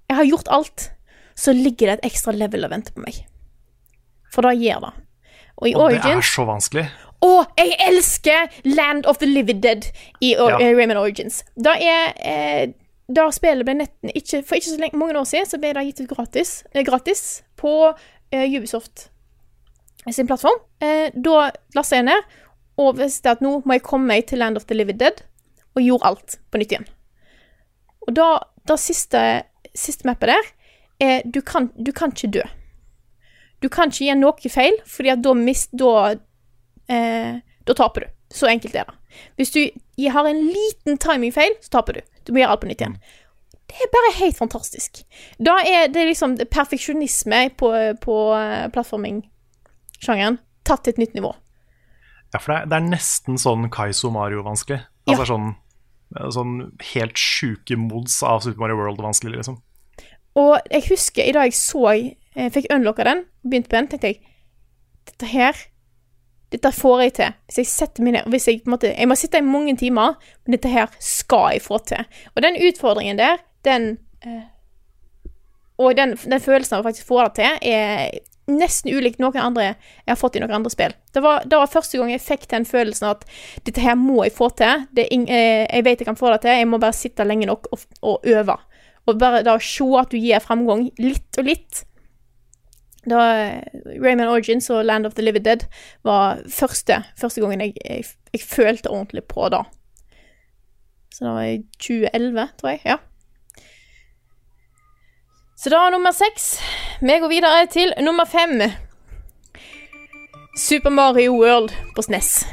[0.06, 0.90] jeg har gjort alt,
[1.37, 3.18] så ligger det et ekstra level og venter på meg.
[4.32, 4.92] For da gjør det.
[5.56, 6.85] Og i Og det er så vanskelig.
[7.26, 9.88] Å, jeg elsker Land of the Living Dead
[10.22, 10.58] i Ja.
[10.60, 11.42] eh, Rayman Origins.
[11.56, 12.72] Da er eh,
[13.08, 15.84] Da spillet ble netten ikke, For ikke så lenge, mange år siden så ble det
[15.86, 17.72] gitt ut gratis, eh, gratis på
[18.32, 19.08] eh, Ubisoft
[20.10, 20.58] sin plattform.
[20.82, 22.34] Eh, da lasta jeg ned
[22.78, 25.22] og visste at nå må jeg komme meg til Land of the Living Dead,
[25.76, 26.86] og gjorde alt på nytt igjen.
[28.06, 28.26] Og da,
[28.68, 29.22] da siste,
[29.74, 30.50] siste mappet der
[31.00, 32.42] er du kan, du kan ikke dø.
[33.62, 34.76] Du kan ikke gjøre noe feil,
[35.10, 36.14] at da, mist, da
[36.92, 38.12] eh, da taper du.
[38.35, 39.20] Så enkelt er det.
[39.38, 39.61] Hvis du
[40.12, 42.01] har en liten timingfeil, så taper du.
[42.27, 42.99] Du må gjøre alt på nytt igjen.
[43.66, 45.03] Det er bare helt fantastisk.
[45.42, 47.72] Da er det liksom perfeksjonisme på,
[48.03, 51.33] på eh, plattforming-sjangeren tatt til et nytt nivå.
[52.35, 54.83] Ja, for det er, det er nesten sånn Kaizo Mario-vanskelig.
[55.07, 55.53] Altså sånn,
[56.35, 56.55] sånn
[56.92, 59.61] helt sjuke mods av Super Mario World-vanskelig, liksom.
[60.37, 64.11] Og jeg husker i dag jeg så Jeg fikk unlocka den, begynte på den, tenkte
[64.11, 64.18] jeg
[65.09, 65.62] Dette her
[66.54, 67.38] Dette får jeg til.
[67.48, 70.70] Hvis jeg setter meg ned jeg, måte, jeg må sitte i mange timer, men dette
[70.70, 72.06] her skal jeg få til.
[72.35, 74.44] Og den utfordringen der, den eh,
[75.76, 78.14] Og den, den følelsen av å faktisk få det til, er
[78.46, 80.94] nesten ulikt noen andre jeg har fått i noen andre spill.
[81.12, 83.26] Det var, det var første gang jeg fikk den følelsen at
[83.66, 84.87] dette her må jeg få til.
[85.04, 87.68] Ing, eh, jeg vet jeg kan få det til, jeg må bare sitte lenge nok
[87.74, 88.56] og, og øve.
[89.06, 91.82] Og bare da se at du gir fremgang litt og litt.
[93.10, 93.62] Da eh,
[94.02, 95.66] Rayman Origins og Land of the Living Dead
[96.04, 99.62] var første, første gangen jeg, jeg, jeg følte ordentlig på det.
[101.14, 102.80] Så det var i 2011, tror jeg.
[102.84, 102.96] Ja.
[105.56, 106.58] Så da er nummer seks.
[107.00, 108.60] Vi går videre til nummer fem.
[110.58, 112.46] Super Mario World på SNES.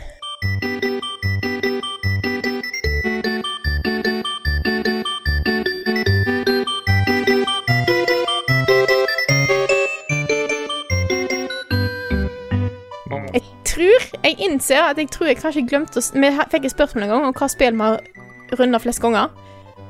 [13.74, 17.14] Tror Jeg innser at jeg tror jeg kanskje glemte å Vi fikk et spørsmål en
[17.16, 19.34] gang om hva spill vi har runda flest ganger.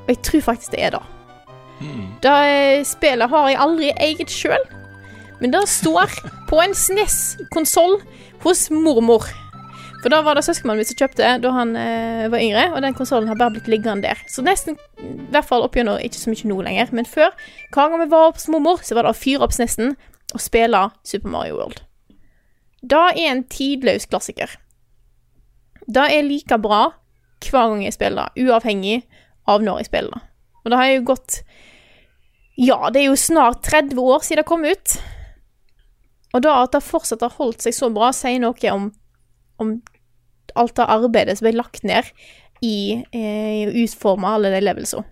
[0.03, 1.03] Og jeg tror faktisk det er det.
[2.23, 4.65] Det eh, spillet har jeg aldri eget sjøl,
[5.41, 6.11] men det står
[6.49, 7.97] på en SNES-konsoll
[8.45, 9.27] hos mormor.
[10.03, 12.95] For da var det søskenmannen min som kjøpte da han eh, var yngre, og den
[12.95, 14.19] konsollen har bare blitt liggende der.
[14.27, 17.31] Så nesten, i hvert fall oppigjennom, ikke så mye nå lenger, men før,
[17.71, 19.95] hver gang vi var hos mormor, så var det å fyre opp SNES-en
[20.33, 21.83] og spille Super Mario World.
[22.83, 24.51] Da er en tidløs klassiker.
[25.87, 26.89] Da er like bra
[27.43, 29.01] hver gang jeg spiller, uavhengig
[29.51, 30.23] av når jeg spiller.
[30.63, 31.41] Og det har jo gått
[32.55, 34.97] Ja, det er jo snart 30 år siden det kom ut.
[36.33, 38.91] Og da at det fortsatt har holdt seg så bra, sier noe om,
[39.61, 39.73] om
[40.59, 42.09] alt det arbeidet som ble lagt ned
[42.63, 45.05] i eh, å utforme alle de levelsene.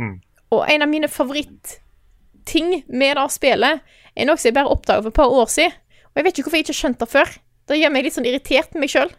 [0.00, 0.16] Mm.
[0.54, 3.82] Og en av mine favorittting med det spillet
[4.14, 5.76] er noe som jeg bare oppdaga for et par år siden.
[6.14, 7.30] Og jeg vet ikke hvorfor jeg ikke har skjønt det før.
[7.68, 9.10] Det gjør meg litt sånn irritert med meg sjøl.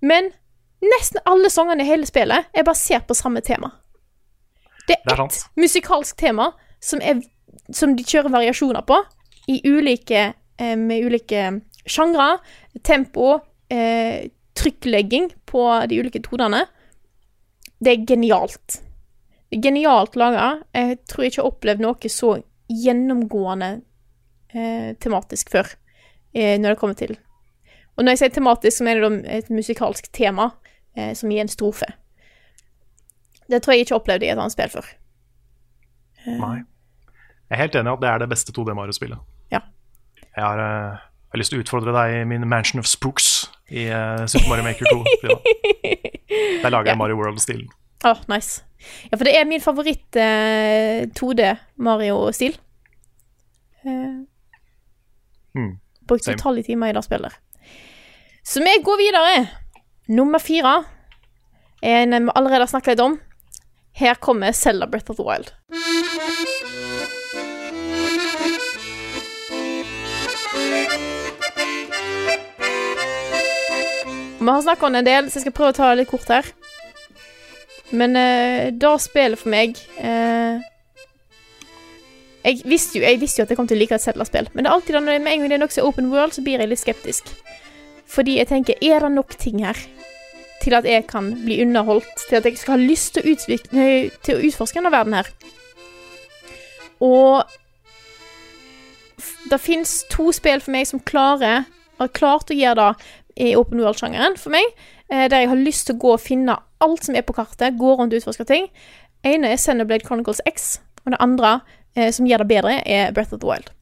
[0.00, 0.30] Men
[0.84, 3.74] nesten alle sangene i hele spillet er basert på samme tema.
[4.86, 7.20] Det er ett musikalsk tema som, er,
[7.74, 9.00] som de kjører variasjoner på,
[9.50, 11.42] i ulike, eh, med ulike
[11.86, 12.38] sjangre,
[12.86, 16.64] tempo, eh, trykklegging på de ulike tonene.
[17.78, 18.80] Det er genialt.
[19.50, 20.62] Det er genialt laga.
[20.74, 22.32] Jeg tror jeg ikke har opplevd noe så
[22.72, 23.70] gjennomgående
[24.56, 25.68] eh, tematisk før,
[26.34, 27.16] eh, når det kommer til
[27.96, 30.50] Og når jeg sier tematisk, så mener jeg et musikalsk tema.
[30.96, 31.86] eh, som gir en strofe.
[33.50, 34.86] Det tror jeg ikke opplevde i et annet spill før.
[36.26, 36.56] Nei.
[37.46, 39.18] Jeg er helt enig i at det er det beste 2D Mario-spillet.
[39.52, 39.60] Ja.
[40.36, 43.28] Jeg har, eh, jeg har lyst til å utfordre deg i min Mansion of Spooks
[43.70, 45.04] i eh, Super Mario Maker 2.
[46.62, 46.98] Der lager jeg Ja.
[46.98, 47.68] Mario World-stilen.
[48.04, 48.62] Åh, nice.
[49.10, 52.56] Ja, for det er min favoritt eh, 2D Mario-stil.
[53.86, 54.24] Eh,
[55.56, 55.76] Mm.
[56.08, 57.32] Brukte utallige timer i det spillet.
[58.46, 59.46] Så vi går videre.
[60.08, 60.84] Nummer fire
[61.82, 63.18] er en vi allerede har snakket litt om.
[63.96, 65.50] Her kommer Zelda Breath of the Wild.
[74.38, 76.10] Vi har snakket om det en del, så jeg skal prøve å ta det litt
[76.12, 76.50] kort her.
[77.90, 80.62] Men uh, det spillet for meg eh,
[82.46, 84.64] jeg, visste jo, jeg visste jo at jeg kom til å like et Zelda-spill, men
[84.64, 86.70] det er alltid da med en gang det er er open world, så blir jeg
[86.70, 87.32] litt skeptisk.
[88.06, 89.78] Fordi jeg tenker, er det nok ting her
[90.62, 93.86] til at jeg kan bli underholdt, til at jeg skal ha lyst til å, utvikle,
[94.22, 95.30] til å utforske denne verden her?
[97.02, 97.42] Og
[99.50, 101.66] det fins to spill for meg som klarer
[101.98, 104.64] har klart å gjøre det i open world-sjangeren for meg,
[105.10, 107.76] eh, der jeg har lyst til å gå og finne alt som er på kartet,
[107.78, 108.70] gå rundt og utforske ting.
[109.24, 111.60] ene er Senderblade Chronicles X, og det andre,
[111.96, 113.72] eh, som gjør det bedre, er Breath of the Wild.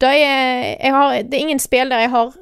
[0.00, 2.32] Det er, har, det er ingen spill der jeg har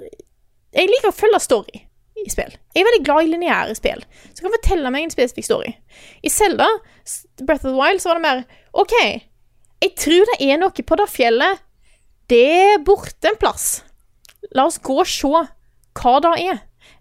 [0.73, 1.83] Jeg liker å følge story
[2.23, 2.55] i spill.
[2.73, 5.75] Jeg er veldig glad i lineære spill, som kan fortelle meg en spesifikk story.
[6.23, 6.69] I Zelda,
[7.43, 8.43] Breath of the Wild, så var det mer
[8.79, 8.95] OK,
[9.83, 11.63] jeg tror det er noe på det fjellet.
[12.31, 13.83] Det er borte en plass.
[14.55, 16.61] La oss gå og se hva det er.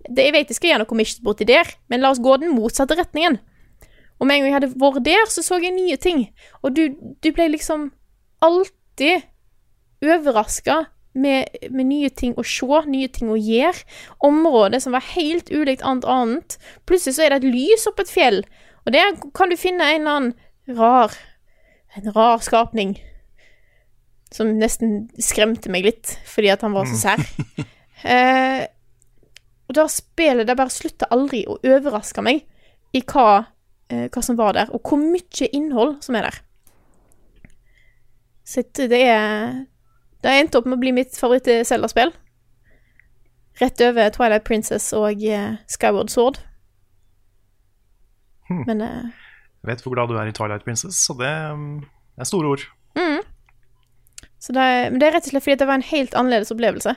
[0.10, 2.56] Det, jeg vet jeg skal gjøre noe missions borti der, men la oss gå den
[2.56, 3.38] motsatte retningen.
[4.22, 6.28] Og med en gang jeg hadde vært der, så så jeg nye ting.
[6.62, 7.90] Og du, du ble liksom
[8.46, 9.26] alltid
[10.06, 13.82] overraska med, med nye ting å se, nye ting å gjøre.
[14.24, 16.58] Områder som var helt ulikt annet annet.
[16.86, 18.44] Plutselig så er det et lys oppe et fjell,
[18.86, 21.18] og der kan du finne en eller annen rar
[21.92, 22.94] En rar skapning.
[24.32, 27.24] Som nesten skremte meg litt, fordi at han var så sær.
[28.14, 28.62] eh,
[29.68, 32.46] og da spillet det bare slutta aldri å overraske meg
[32.96, 33.44] i hva,
[34.14, 36.40] hva som var der, og hvor mye innhold som er der.
[38.48, 39.66] Så det er
[40.22, 42.12] Det har endt opp med å bli mitt favoritt-Zelda-spill.
[43.62, 46.38] Rett over Twilight Princess og eh, Skyward Sword.
[48.50, 48.64] Hmm.
[48.68, 49.10] Men eh,
[49.64, 51.82] Jeg vet hvor glad du er i Twilight Princess, så det um,
[52.18, 52.68] er store ord.
[54.42, 56.52] Så det er, men det er rett og slett fordi det var en helt annerledes
[56.54, 56.96] opplevelse.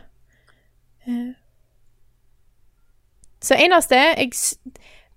[1.07, 1.33] Eh,
[3.45, 4.31] Så eneste jeg,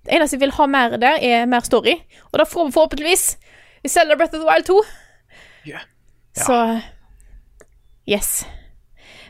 [0.07, 1.97] det eneste jeg vil ha mer der, er mer story.
[2.31, 3.25] Og da får vi forhåpentligvis
[3.83, 4.81] Vi selger Breath of the Wild 2.
[5.67, 5.79] Ja.
[6.35, 6.79] Så
[8.07, 8.45] Yes.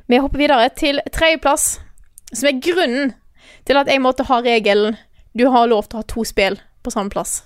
[0.08, 1.80] Vi hopper videre til tredjeplass,
[2.34, 3.16] som er grunnen
[3.66, 4.96] til at jeg måtte ha regelen
[5.34, 7.42] du har lov til å ha to spill på samme plass.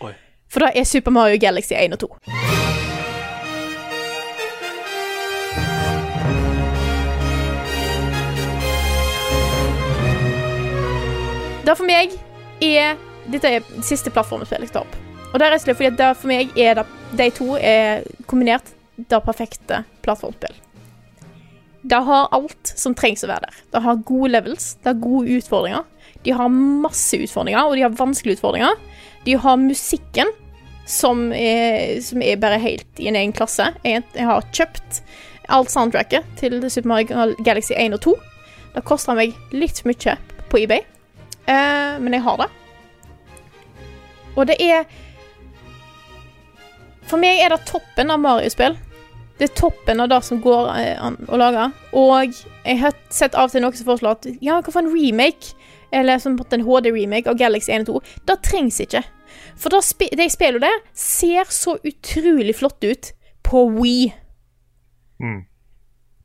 [0.00, 0.14] Oi.
[0.48, 2.10] For da er Super Mario Galaxy 1 og 2.
[11.66, 12.14] Det for meg
[12.64, 14.92] er Dette er siste plattformspillet jeg tar opp.
[15.32, 16.84] Og det er rett og slett fordi det for meg er det,
[17.18, 20.54] de to er kombinert det perfekte plattformspill.
[21.86, 23.58] Det har alt som trengs å være der.
[23.74, 25.84] Det har gode levels, det har gode utfordringer.
[26.24, 28.78] De har masse utfordringer, og de har vanskelige utfordringer.
[29.26, 30.32] De har musikken,
[30.86, 33.68] som er, som er bare helt i en egen klasse.
[33.84, 35.02] Jeg, jeg har kjøpt
[35.50, 38.16] alt soundtracket til Super Mario Galaxy 1 og 2.
[38.74, 40.16] Det koster meg litt mye
[40.50, 40.82] på eBay,
[41.46, 42.48] eh, men jeg har det.
[44.36, 44.84] Og det er
[47.06, 48.74] For meg er det toppen av Mario-spill.
[49.38, 51.68] Det er toppen av det som går eh, an å lage.
[51.94, 54.90] Og jeg har sett av og til noen som foreslår at ja, hva for en
[54.90, 55.54] remake,
[55.94, 58.16] eller som en HD-remake av Galaxy 1 og 2.
[58.26, 59.04] Det trengs ikke.
[59.56, 63.12] For da sp de spillene der ser så utrolig flotte ut
[63.46, 64.10] på Wii.
[65.22, 65.44] Mm.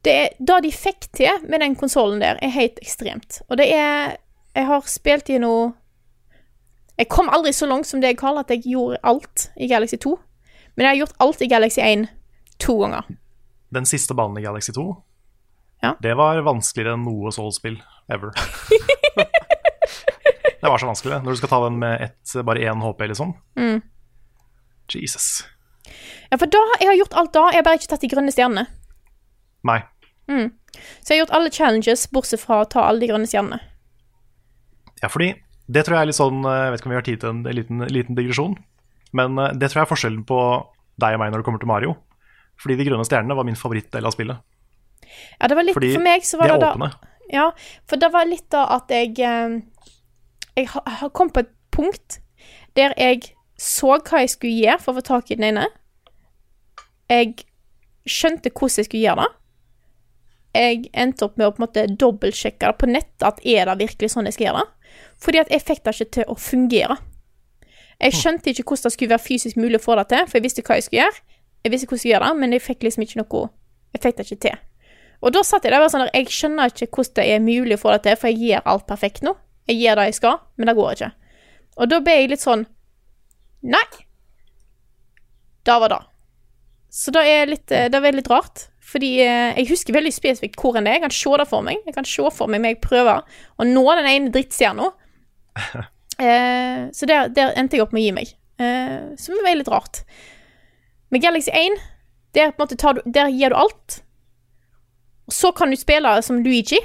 [0.01, 3.43] Det, det de fikk til med den konsollen der, er helt ekstremt.
[3.49, 4.17] Og det er
[4.55, 5.71] Jeg har spilt i noe
[6.99, 10.11] Jeg kom aldri så langt som deg, kaller at jeg gjorde alt i Galaxy 2.
[10.75, 12.03] Men jeg har gjort alt i Galaxy 1
[12.61, 13.07] to ganger.
[13.73, 14.83] Den siste banen i Galaxy 2,
[15.81, 15.95] Ja.
[16.03, 17.79] det var vanskeligere enn noe Soul-spill
[18.11, 18.35] ever.
[20.61, 21.23] det var så vanskelig, det.
[21.23, 23.33] Når du skal ta den med ett, bare én HP, liksom.
[23.57, 23.81] Mm.
[24.93, 25.47] Jesus.
[26.29, 28.31] Ja, for da, jeg har gjort alt da, jeg har bare ikke tatt de grønne
[28.35, 28.67] stjernene.
[29.65, 29.79] Nei.
[30.29, 30.51] Mm.
[31.01, 33.57] Så jeg har gjort alle challenges, bortsett fra å ta alle de grønne stjernene.
[35.01, 35.33] Ja, fordi
[35.71, 37.43] det tror jeg er litt sånn Jeg vet ikke om vi har tid til en
[37.57, 38.55] liten, liten digresjon,
[39.17, 40.39] men eh, det tror jeg er forskjellen på
[41.01, 41.95] deg og meg når det kommer til Mario.
[42.61, 44.41] Fordi de grønne stjernene var min favorittdel av spillet.
[45.39, 46.91] Ja, det var litt Fordi for meg så var de er det da åpne.
[47.31, 47.45] Ja,
[47.89, 49.61] for det var litt da at jeg eh,
[50.57, 52.19] Jeg har, har kommet på et punkt
[52.75, 55.67] der jeg så hva jeg skulle gjøre for å få tak i den ene.
[57.11, 57.43] Jeg
[58.09, 59.31] skjønte hvordan jeg skulle gjøre det.
[60.51, 63.77] Jeg endte opp med å på en måte dobbeltsjekke det på nett at er det
[63.85, 64.80] virkelig sånn jeg skal gjøre det.
[65.21, 66.97] Fordi at jeg fikk det ikke til å fungere.
[68.01, 70.45] Jeg skjønte ikke hvordan det skulle være fysisk mulig å få det til, for jeg
[70.47, 71.21] visste hva jeg skulle gjøre.
[71.61, 73.47] Jeg visste hvordan jeg skulle gjøre det, men jeg fikk liksom ikke noe
[73.91, 74.59] Jeg fikk det ikke til.
[75.21, 77.77] Og da satt jeg der og sånn der, Jeg skjønner ikke hvordan det er mulig
[77.77, 79.35] å få det til, for jeg gjør alt perfekt nå.
[79.69, 81.11] Jeg gjør det jeg skal, men det går ikke.
[81.77, 82.65] Og da ble jeg litt sånn
[83.61, 83.85] Nei.
[85.61, 85.99] Det var det.
[86.89, 88.65] Så det er litt, eh, det er litt rart.
[88.91, 90.97] Fordi eh, jeg husker veldig spesifikt hvor enn det er.
[90.97, 91.83] Jeg kan se det for meg.
[91.85, 94.89] Jeg kan se for meg meg prøve å nå den ene drittstjerna.
[96.21, 98.31] Eh, så der, der endte jeg opp med å gi meg.
[98.61, 100.03] Eh, som er litt rart.
[101.09, 101.79] Med Galaxy 1,
[102.37, 103.95] der, måte tar du, der gir du alt.
[105.25, 106.77] Og så kan du spille som Luigi.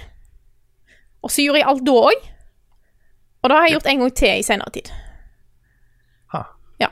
[1.20, 2.24] Og så gjorde jeg alt da òg.
[3.42, 4.92] Og det har jeg gjort en gang til i senere tid.
[6.32, 6.42] Ha.
[6.82, 6.90] Ja.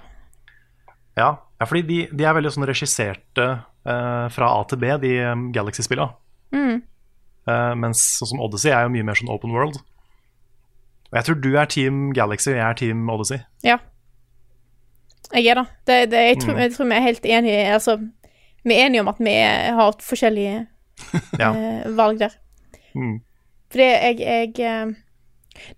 [1.17, 5.17] Ja, ja fordi de, de er veldig sånn regisserte eh, fra A til B, de
[5.33, 6.13] um, Galaxy-spillene.
[6.55, 6.77] Mm.
[7.51, 9.81] Eh, mens sånn som Odyssey er jo mye mer sånn open world.
[11.13, 13.39] Og jeg tror du er Team Galaxy, og jeg er Team Odyssey.
[13.65, 13.77] Ja.
[15.35, 15.67] Jeg er det.
[15.87, 16.59] det, det jeg, tror, Mm.
[16.61, 17.97] jeg tror vi er helt enige Altså,
[18.65, 19.33] vi er enige om at vi
[19.79, 20.67] har forskjellige
[21.43, 21.51] Ja.
[21.55, 22.29] eh, valg der.
[22.95, 23.19] Mm.
[23.73, 24.93] det jeg, jeg eh,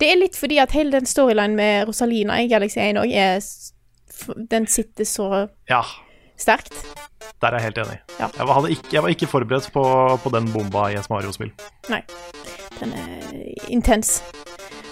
[0.00, 3.40] Det er litt fordi at hele den storylinen med Rosalina i Galaxy 1 òg er
[4.50, 5.80] Den sitter så Ja,
[6.38, 6.74] sterkt.
[7.40, 7.98] der er jeg helt enig.
[8.20, 8.28] Ja.
[8.38, 9.82] Jeg, var, ikke, jeg var ikke forberedt på,
[10.22, 11.50] på den bomba i et Mario-spill.
[11.90, 12.02] Nei.
[12.80, 14.22] Den er intens.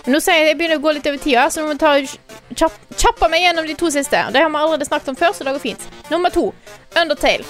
[0.04, 2.74] Nå ser jeg jeg begynner å gå litt over tida, så nå må ta kjapp,
[3.00, 4.18] kjappe meg gjennom de to siste.
[4.34, 5.86] Det har vi allerede snakket om før, så det går fint.
[6.12, 6.50] Nummer to,
[6.92, 7.40] Undertale.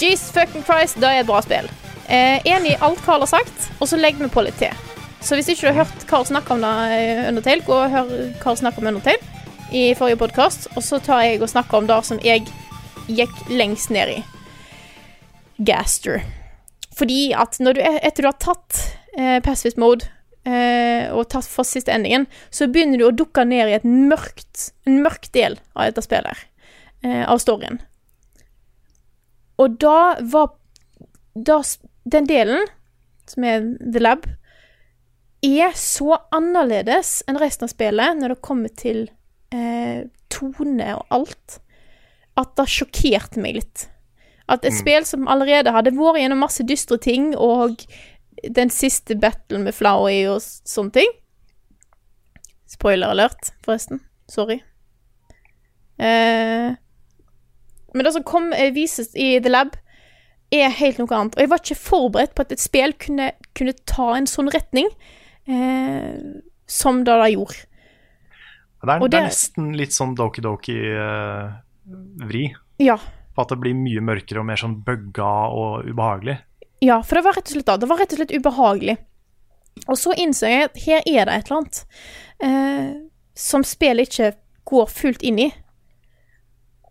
[0.00, 1.68] Jeez fucking Christ, det er et bra spill.
[2.08, 4.72] Eh, enig i alt Carl har sagt, og så legger vi på litt til.
[5.20, 8.12] Så hvis ikke du har hørt Carl snakke om det eh, Undertale, gå og hør
[8.40, 9.20] Carl snakke om Undertale
[9.68, 12.46] i forrige podkast, og så tar jeg og snakker om det som jeg
[13.06, 14.18] gikk lengst ned i.
[15.66, 16.22] Gaster.
[16.96, 18.78] Fordi at du, etter du har tatt
[19.16, 20.08] eh, passive mode
[20.48, 25.02] eh, og tatt for siste endingen, så begynner du å dukke ned i mørkt, en
[25.04, 26.46] mørk del av dette spillet,
[27.04, 27.80] eh, av storyen.
[29.60, 30.54] Og da var
[31.36, 31.60] da,
[32.04, 32.68] Den delen,
[33.26, 34.28] som er The Lab,
[35.44, 39.08] er så annerledes enn resten av spillet når det kommer til
[39.52, 41.58] eh, tone og alt,
[42.36, 43.86] at det sjokkerte meg litt.
[44.48, 47.82] At et spill som allerede hadde vært gjennom masse dystre ting, og
[48.44, 51.08] den siste battlen med Flowey og sånne ting
[52.66, 54.00] Spoiler alert, forresten.
[54.28, 54.56] Sorry.
[56.02, 56.74] Eh,
[57.94, 59.76] men det som kom, eh, vises i The Lab,
[60.52, 61.36] er helt noe annet.
[61.36, 64.90] Og jeg var ikke forberedt på at et spill kunne, kunne ta en sånn retning
[65.46, 66.18] eh,
[66.66, 67.62] som det det gjorde.
[68.82, 70.14] Det er, Og det er det- nesten litt sånn
[71.86, 72.44] doki-doki-vri.
[72.78, 72.98] Ja.
[73.36, 76.38] på at det blir mye mørkere og mer sånn bugga og ubehagelig.
[76.80, 77.76] Ja, for det var rett og slett da.
[77.76, 78.96] Det var rett og slett ubehagelig.
[79.86, 81.80] Og så innså jeg at her er det et eller annet
[82.40, 82.88] eh,
[83.36, 84.30] som spillet ikke
[84.66, 85.50] går fullt inn i.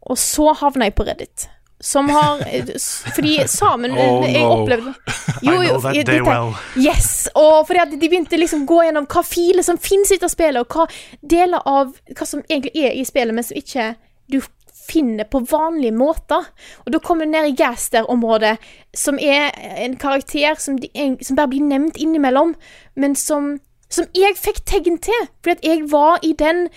[0.05, 1.47] Og så havna jeg på Reddit.
[1.81, 2.69] Som har eh,
[3.15, 4.93] Fordi sammen Oh, Jeg opplevde
[5.41, 6.53] jo, jo, I know that day well.
[6.77, 7.27] Yes!
[7.35, 10.61] Og fordi at de begynte liksom gå gjennom hva filer som finnes i dette spillet,
[10.61, 10.85] og hva
[11.21, 13.95] deler av hva som egentlig er i spillet, men som ikke
[14.31, 14.39] du
[14.87, 16.49] finner på vanlige måter.
[16.85, 18.57] Og da kommer du ned i Gaster-området,
[18.95, 20.89] som er en karakter som, de,
[21.21, 22.55] som bare blir nevnt innimellom,
[22.95, 23.55] men som,
[23.89, 26.69] som jeg fikk tegn til, fordi at jeg var i den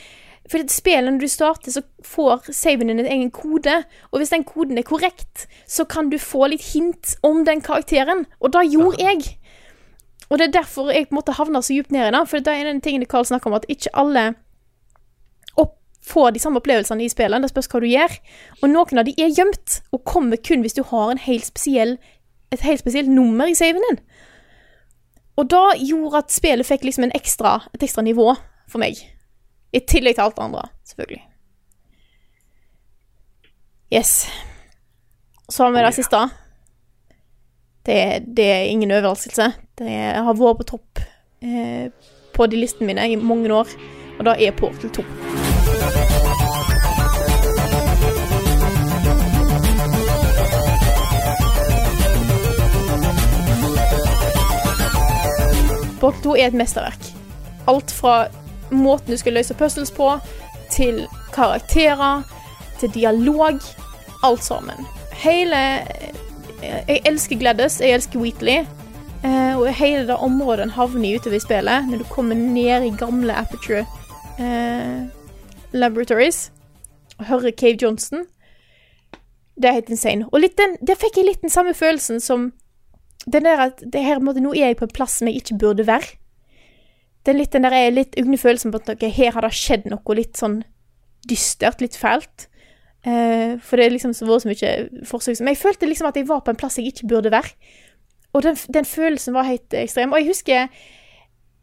[0.48, 3.82] for det spillet når du starter, så får saven din en egen kode.
[4.10, 8.24] Og hvis den koden er korrekt, så kan du få litt hint om den karakteren.
[8.40, 9.36] Og det gjorde jeg.
[10.28, 12.24] Og det er derfor jeg måte havna så djupt ned i det.
[12.28, 14.24] For det er en av de tingene Carl snakker om, at ikke alle
[16.08, 17.44] får de samme opplevelsene i spillene.
[17.44, 18.16] Det spørs hva du gjør.
[18.62, 21.96] Og noen av de er gjemt, og kommer kun hvis du har en helt spesiell,
[22.54, 24.00] et helt spesielt nummer i saven din.
[25.38, 28.32] Og da gjorde at spillet fikk liksom en ekstra, et ekstra nivå
[28.68, 28.98] for meg.
[29.72, 31.24] I tillegg til alt det andre, selvfølgelig.
[33.94, 34.26] Yes.
[35.48, 36.22] Så har vi det siste.
[37.86, 39.52] Det, det er ingen overraskelse.
[39.78, 39.94] Det
[40.24, 41.04] har vært på topp
[41.40, 41.88] eh,
[42.34, 43.78] på de listene mine i mange år,
[44.18, 45.47] og da er Portal 2.
[56.08, 57.02] Portal 2 er et mesterverk.
[57.68, 58.12] Alt fra
[58.72, 60.06] måten du skal løse puzzles på,
[60.72, 61.02] til
[61.34, 62.22] karakterer,
[62.80, 63.60] til dialog.
[64.24, 64.86] Alt sammen.
[65.12, 65.56] hele
[66.62, 68.64] Jeg elsker Gladys, jeg elsker Wheatley.
[69.24, 72.82] eh, og hele det området en havner i utover i spillet, når du kommer ned
[72.82, 73.86] i gamle Aperture
[74.38, 75.04] eh,
[75.72, 76.52] Laboratories
[77.18, 78.24] og hører Cave Johnson,
[79.56, 80.26] Det er helt insane.
[80.32, 82.52] Og den, der fikk jeg litt den samme følelsen som
[83.32, 85.58] den der at det her, måte, Nå er jeg på en plass som jeg ikke
[85.60, 86.16] burde være.
[87.28, 89.88] Er litt den der er litt ugne følelsen på at okay, her har det skjedd
[89.92, 90.62] noe litt sånn
[91.28, 92.46] dystert, litt fælt.
[93.04, 94.70] Eh, for det er liksom vært så mye
[95.06, 97.52] forsøk Men jeg følte liksom at jeg var på en plass jeg ikke burde være.
[98.32, 100.12] Og den, den følelsen var helt ekstrem.
[100.12, 100.80] Og jeg husker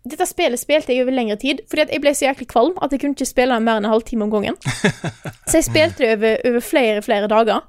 [0.05, 2.91] Dette spillet spilte jeg over lengre tid, fordi at jeg ble så jæklig kvalm at
[2.93, 4.57] jeg kunne ikke spille mer enn en halvtime om gangen.
[5.49, 7.63] Så jeg spilte det over, over flere, flere dager.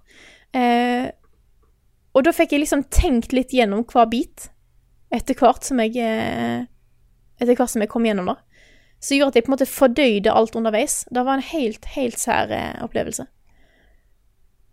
[0.53, 1.07] Eh,
[2.17, 4.49] og da fikk jeg liksom tenkt litt gjennom hver bit
[5.13, 6.65] etter hvert som jeg eh,
[7.37, 8.39] Etter hvert som jeg kom gjennom det.
[9.05, 11.03] Som gjorde at jeg på en måte fordøyde alt underveis.
[11.13, 13.27] Det var en helt, helt sær eh, opplevelse.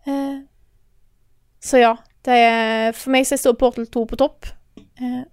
[0.08, 0.38] Eh,
[1.60, 1.90] så ja.
[2.24, 4.48] Det er, for meg så står Portal 2 på topp.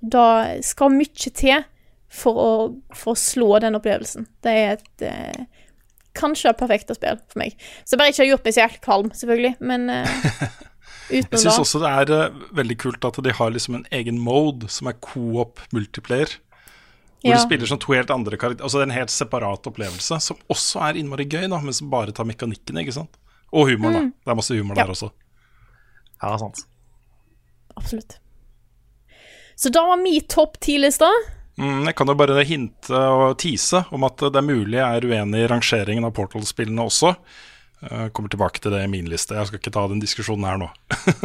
[0.03, 0.25] Da
[0.67, 1.63] skal mye til
[2.11, 2.51] for å,
[2.91, 4.27] for å slå den opplevelsen.
[4.43, 5.05] Det er et
[6.19, 7.55] kanskje det perfekte spill for meg.
[7.87, 9.87] Så bare ikke har gjort meg så jævlig kvalm, selvfølgelig, men
[11.11, 14.17] eh, Jeg syns også det er uh, veldig kult at de har liksom en egen
[14.19, 16.37] mode som er co-op multiplayer.
[17.21, 17.37] Hvor Ja.
[17.37, 18.63] du spiller som to helt andre karakterer.
[18.65, 21.89] Altså det er en helt separat opplevelse, som også er innmari gøy, da, men som
[21.91, 23.13] bare tar mekanikken, ikke sant.
[23.53, 24.09] Og humoren, Mm.
[24.11, 24.17] da.
[24.25, 24.83] Det er masse humor Ja.
[24.85, 25.11] der også.
[26.23, 26.63] Ja, sant.
[27.77, 28.17] Absolutt.
[29.55, 31.09] Så da var min topp ti-lista.
[31.59, 35.05] Mm, jeg kan jo bare hinte og tease om at det er mulig jeg er
[35.05, 37.15] uenig i rangeringen av Portal-spillene også.
[37.81, 39.33] Jeg kommer tilbake til det i min liste.
[39.33, 40.67] Jeg skal ikke ta den diskusjonen her nå.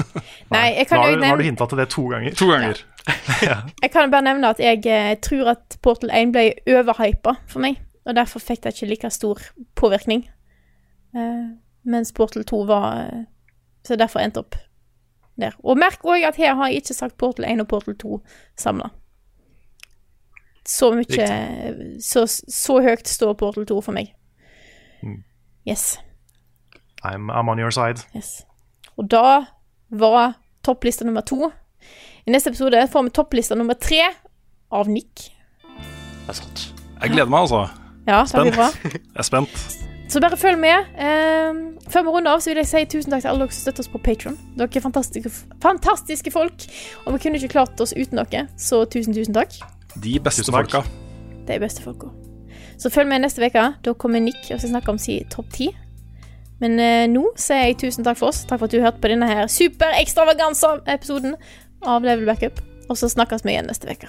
[0.55, 2.35] Nei, jeg Nå har, jo du- nå har du hinta til det to ganger.
[2.41, 2.81] To ganger.
[3.83, 7.77] Jeg kan bare nevne at jeg eh, tror at Portal 1 ble overhypa for meg,
[8.05, 9.39] og derfor fikk det ikke like stor
[9.79, 10.25] påvirkning.
[11.15, 11.53] Uh,
[11.87, 13.21] mens Portal 2 var eh,
[13.87, 14.57] Så derfor endte opp
[15.39, 15.55] der.
[15.63, 18.19] Og merk òg at her har jeg ikke sagt Portal 1 og Portal 2
[18.59, 18.89] samla.
[20.67, 24.11] Så mye så, så høyt står Portal 2 for meg.
[25.69, 25.99] Yes.
[27.07, 28.03] I'm, I'm on your side.
[28.17, 28.43] Yes.
[28.97, 29.45] Og da
[29.91, 31.51] var topplista nummer to.
[32.27, 34.03] I neste episode får vi topplista nummer tre
[34.73, 35.29] av Nick.
[36.27, 36.65] Det er sant.
[37.03, 37.67] Jeg gleder meg, altså.
[38.07, 38.55] Ja, spent.
[38.55, 38.71] bra.
[38.93, 39.67] Jeg er spent.
[40.09, 40.91] Så bare følg med.
[41.03, 41.57] Eh,
[41.91, 43.83] før vi runder av, så vil jeg si tusen takk til alle dere som støtter
[43.83, 44.37] oss på Patron.
[44.59, 45.33] Dere er fantastiske,
[45.63, 46.67] fantastiske folk,
[47.05, 49.59] og vi kunne ikke klart oss uten dere, så tusen, tusen takk.
[50.03, 50.85] De beste folka.
[51.49, 52.13] Er beste folka.
[52.79, 53.67] Så følg med neste uke.
[53.83, 55.71] Da kommer Nick og skal snakke om si topp ti.
[56.63, 58.45] Men eh, nå sier jeg tusen takk for oss.
[58.49, 61.37] Takk for at du hørte på denne her superekstravaganza-episoden
[61.85, 62.63] av Level Backup.
[62.89, 64.09] Og så snakkes vi igjen neste uke.